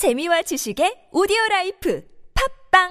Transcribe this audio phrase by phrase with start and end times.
[0.00, 2.02] 재미와 지식의 오디오 life
[2.72, 2.88] 팟빵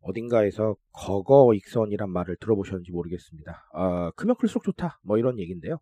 [0.00, 3.68] 어딘가에서 거거익선이란 말을 들어보셨는지 모르겠습니다.
[3.74, 4.98] 아, 크면 클수록 좋다.
[5.02, 5.78] 뭐 이런 얘기인데요.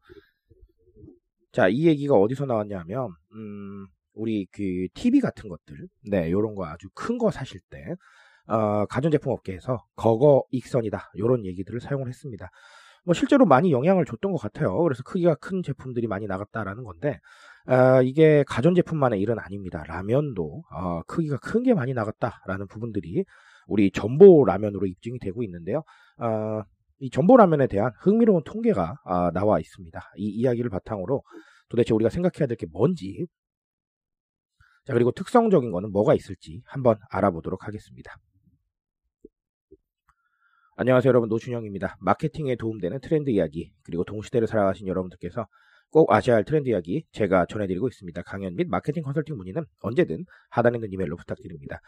[1.53, 3.87] 자, 이 얘기가 어디서 나왔냐 하면, 음,
[4.17, 7.95] 우리 그 TV 같은 것들, 네, 요런 거 아주 큰 거 사실 때,
[8.49, 11.13] 어, 가전제품 업계에서 거거 익선이다.
[11.19, 12.51] 요런 얘기들을 사용을 했습니다.
[13.05, 14.77] 뭐 실제로 많이 영향을 줬던 것 같아요.
[14.83, 17.21] 그래서 크기가 큰 제품들이 많이 나갔다라는 건데,
[17.69, 19.85] 어, 이게 가전제품만의 일은 아닙니다.
[19.87, 23.25] 라면도, 어, 크기가 큰 게 많이 나갔다라는 부분들이
[23.69, 25.83] 우리 전보 라면으로 입증이 되고 있는데요.
[26.19, 26.63] 어,
[27.01, 30.01] 이 전보 라면에 대한 흥미로운 통계가 아, 나와 있습니다.
[30.17, 31.23] 이 이야기를 바탕으로
[31.69, 33.27] 도대체 우리가 생각해야 될 게 뭔지,
[34.87, 38.17] 자 그리고 특성적인 거는 뭐가 있을지 한번 알아보도록 하겠습니다.
[40.77, 41.97] 안녕하세요 여러분 노준영입니다.
[42.01, 45.47] 마케팅에 도움되는 트렌드 이야기 그리고 동시대를 살아가신 여러분들께서
[45.91, 48.23] 꼭 아셔야 할 트렌드 이야기 제가 전해드리고 있습니다.
[48.23, 51.81] 강연 및 마케팅 컨설팅 문의는 언제든 하단에 있는 이메일로 부탁드립니다.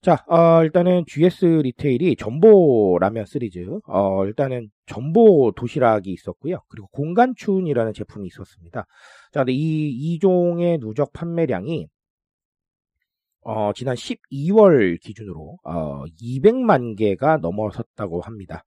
[0.00, 6.58] 자, 어, 일단은 GS 리테일이 전보 라면 시리즈, 어, 일단은 전보 도시락이 있었고요.
[6.68, 8.86] 그리고 공간춘이라는 제품이 있었습니다.
[9.32, 11.88] 자, 근데 이, 이 종의 누적 판매량이,
[13.50, 18.62] 어, 지난 12월 기준으로, 어, 200만 개가 넘어섰다고 합니다.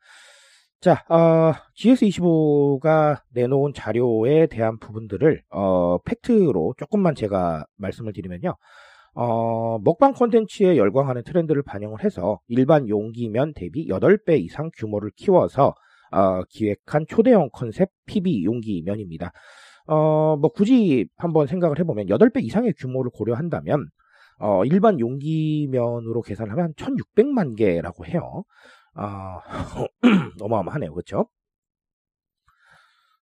[0.80, 8.56] 자, 어, GS25가 내놓은 자료에 대한 부분들을, 어, 팩트로 조금만 제가 말씀을 드리면요.
[9.14, 15.76] 어, 먹방 콘텐츠에 열광하는 트렌드를 반영을 해서 일반 용기면 대비 8배 이상 규모를 키워서
[16.12, 19.32] 어, 기획한 초대형 컨셉 PB 용기면입니다.
[19.86, 23.86] 어, 뭐 굳이 한번 생각을 해보면 8배 이상의 규모를 고려한다면
[24.42, 28.44] 어, 일반 용기면으로 계산하면 1600만 개라고 해요.
[28.96, 29.40] 어,
[30.42, 30.94] 어마어마하네요.
[30.94, 31.28] 그렇죠?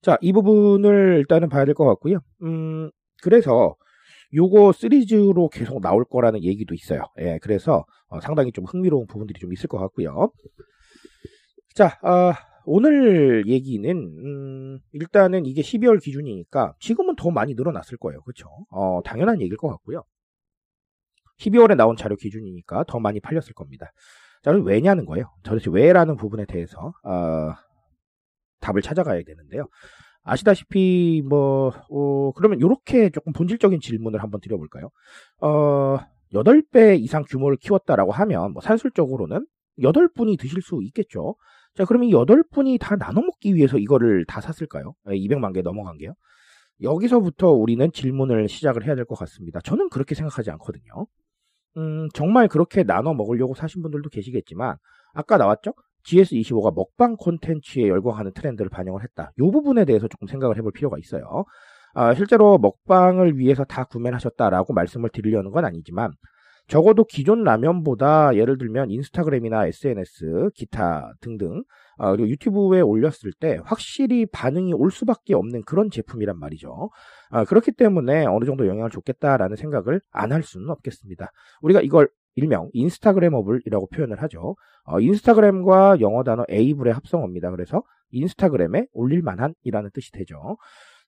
[0.01, 2.19] 자, 이 부분을 일단은 봐야 될 것 같고요.
[2.43, 2.89] 음,
[3.23, 3.75] 그래서
[4.33, 7.01] 요거 시리즈로 계속 나올 거라는 얘기도 있어요.
[7.19, 10.31] 예, 그래서 어, 상당히 좀 흥미로운 부분들이 좀 있을 것 같고요.
[11.75, 12.33] 자, 어,
[12.65, 18.21] 오늘 얘기는 음, 일단은 이게 12월 기준이니까 지금은 더 많이 늘어났을 거예요.
[18.23, 18.47] 그렇죠?
[18.69, 20.03] 어, 당연한 얘기일 것 같고요.
[21.39, 23.91] 12월에 나온 자료 기준이니까 더 많이 팔렸을 겁니다.
[24.43, 25.31] 자, 그럼 왜냐는 거예요.
[25.43, 27.53] 도대체 왜라는 부분에 대해서 어,
[28.59, 29.67] 답을 찾아가야 되는데요.
[30.23, 34.89] 아시다시피 뭐 어, 그러면 이렇게 조금 본질적인 질문을 한번 드려볼까요?
[35.41, 35.97] 어,
[36.33, 39.45] 8배 이상 규모를 키웠다라고 하면 뭐 산술적으로는
[39.79, 41.35] 8분이 드실 수 있겠죠.
[41.75, 44.93] 자, 그러면 이 8분이 다 나눠 먹기 위해서 이거를 다 샀을까요?
[45.05, 46.13] 200만 개 넘어간 게요.
[46.81, 49.59] 여기서부터 우리는 질문을 시작을 해야 될 것 같습니다.
[49.61, 51.07] 저는 그렇게 생각하지 않거든요.
[51.77, 54.77] 음, 정말 그렇게 나눠 먹으려고 사신 분들도 계시겠지만
[55.13, 55.73] 아까 나왔죠?
[56.05, 59.31] GS25가 먹방 콘텐츠에 열광하는 트렌드를 반영을 했다.
[59.37, 61.45] 이 부분에 대해서 조금 생각을 해볼 필요가 있어요.
[61.93, 66.11] 아, 실제로 먹방을 위해서 다 구매를 하셨다라고 말씀을 드리려는 건 아니지만
[66.67, 71.63] 적어도 기존 라면보다 예를 들면 인스타그램이나 SNS, 기타 등등
[71.97, 76.89] 아, 그리고 유튜브에 올렸을 때 확실히 반응이 올 수밖에 없는 그런 제품이란 말이죠.
[77.29, 81.31] 아, 그렇기 때문에 어느 정도 영향을 줬겠다라는 생각을 안 할 수는 없겠습니다.
[81.61, 84.55] 우리가 이걸 일명 인스타그램어블이라고 표현을 하죠.
[84.83, 87.49] 어, 인스타그램과 영어 단어 에이블의 합성어입니다.
[87.51, 90.57] 그래서 인스타그램에 올릴 만한이라는 뜻이 되죠.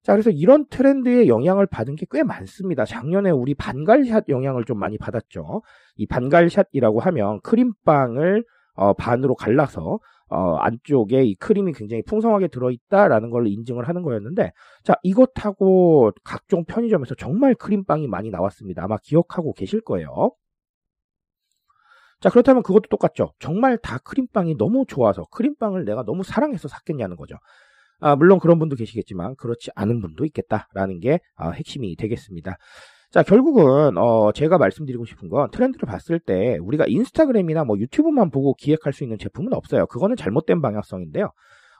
[0.04, 2.86] 자, 그래서 이런 트렌드에 영향을 받은 게 꽤 많습니다.
[2.86, 5.62] 작년에 우리 반갈샷 영향을 좀 많이 받았죠.
[5.98, 8.44] 이 반갈샷이라고 하면 크림빵을
[8.76, 10.00] 어, 반으로 갈라서
[10.30, 14.52] 어, 안쪽에 이 크림이 굉장히 풍성하게 들어있다라는 걸 인증을 하는 거였는데,
[14.84, 18.84] 자, 이것하고 각종 편의점에서 정말 크림빵이 많이 나왔습니다.
[18.84, 20.32] 아마 기억하고 계실 거예요.
[22.20, 23.34] 자, 그렇다면 그것도 똑같죠.
[23.40, 27.36] 정말 다 크림빵이 너무 좋아서 크림빵을 내가 너무 사랑해서 샀겠냐는 거죠.
[28.00, 32.58] 아, 물론 그런 분도 계시겠지만 그렇지 않은 분도 있겠다라는 게 아, 핵심이 되겠습니다.
[33.12, 38.54] 자, 결국은 어, 제가 말씀드리고 싶은 건 트렌드를 봤을 때 우리가 인스타그램이나 뭐 유튜브만 보고
[38.54, 39.88] 기획할 수 있는 제품은 없어요.
[39.88, 41.32] 그거는 잘못된 방향성인데요.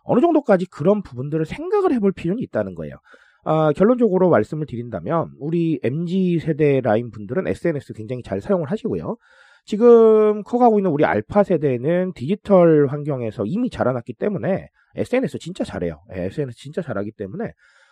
[0.04, 2.96] 어느 정도까지 그런 부분들을 생각을 해볼 필요는 있다는 거예요.
[3.44, 9.18] 아, 결론적으로 말씀을 드린다면 우리 MZ 세대 라인 분들은 SNS 굉장히 잘 사용을 하시고요.
[9.66, 16.02] 지금 커가고 있는 우리 알파 세대는 디지털 환경에서 이미 자라났기 때문에 SNS 진짜 잘해요.
[16.10, 17.52] 네, SNS 진짜 잘하기 때문에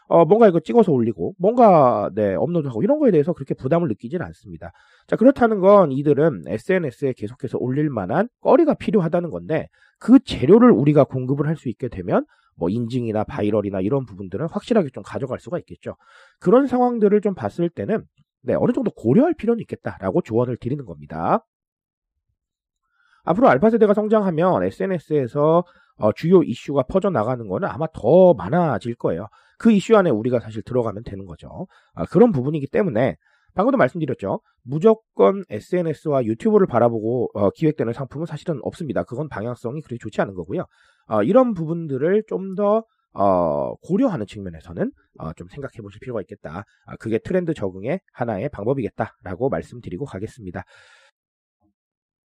[0.09, 4.71] 어, 뭔가 이거 찍어서 올리고, 뭔가, 네, 업로드하고, 이런 거에 대해서 그렇게 부담을 느끼지는 않습니다.
[5.05, 9.67] 자, 그렇다는 건 이들은 SNS에 계속해서 올릴 만한 거리가 필요하다는 건데,
[9.99, 12.25] 그 재료를 우리가 공급을 할 수 있게 되면,
[12.55, 15.97] 뭐, 인증이나 viral이나 이런 부분들은 확실하게 좀 가져갈 수가 있겠죠.
[16.39, 18.05] 그런 상황들을 좀 봤을 때는,
[18.43, 21.45] 네, 어느 정도 고려할 필요는 있겠다라고 조언을 드리는 겁니다.
[23.27, 25.65] 앞으로 알파 세대가 성장하면 SNS에서
[25.97, 29.27] 어, 주요 이슈가 퍼져나가는 거는 아마 더 많아질 거예요.
[29.57, 31.67] 그 이슈 안에 우리가 사실 들어가면 되는 거죠.
[31.93, 33.17] 아, 그런 부분이기 때문에
[33.53, 34.39] 방금도 말씀드렸죠.
[34.63, 39.03] 무조건 SNS와 유튜브를 바라보고 어, 기획되는 상품은 사실은 없습니다.
[39.03, 40.65] 그건 방향성이 그리 좋지 않은 거고요.
[41.07, 46.63] 어, 이런 부분들을 좀더 어, 고려하는 측면에서는 어, 좀 생각해 보실 필요가 있겠다.
[46.85, 50.63] 아, 그게 트렌드 적응의 하나의 방법이겠다라고 말씀드리고 가겠습니다.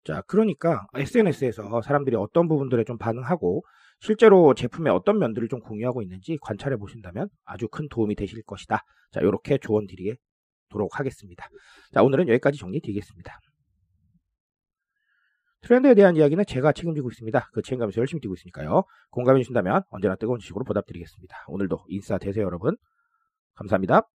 [0.04, 3.62] 자, 그러니까 SNS에서 사람들이 어떤 부분들에 좀 반응하고
[4.00, 8.82] 실제로 제품의 어떤 면들을 좀 공유하고 있는지 관찰해 보신다면 아주 큰 도움이 되실 것이다.
[9.12, 11.48] 자, 이렇게 조언 드리도록 하겠습니다.
[11.92, 13.38] 자, 오늘은 여기까지 정리 드리겠습니다.
[15.62, 17.50] 트렌드에 대한 이야기는 제가 책임지고 있습니다.
[17.52, 18.84] 그 책임감에서 열심히 뛰고 있으니까요.
[19.10, 21.36] 공감해 주신다면 언제나 뜨거운 지식으로 보답드리겠습니다.
[21.48, 22.76] 오늘도 인싸 되세요, 여러분.
[23.56, 24.08] 감사합니다.